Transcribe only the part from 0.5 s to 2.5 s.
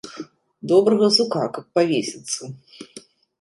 Добрага сука, каб павесіцца!